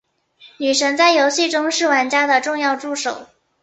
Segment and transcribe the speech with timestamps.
[0.57, 3.27] 女神在游戏中是玩家的重要助手。